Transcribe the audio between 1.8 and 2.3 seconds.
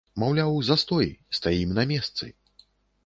на месцы.